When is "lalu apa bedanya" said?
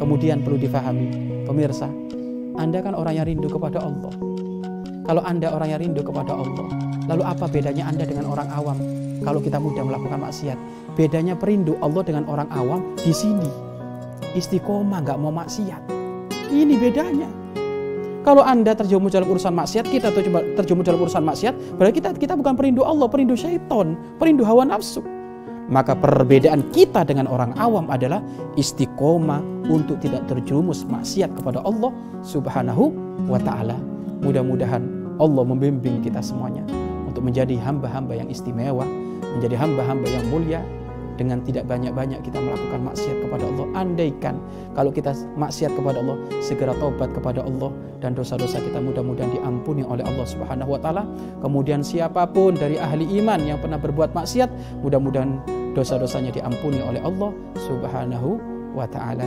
7.04-7.84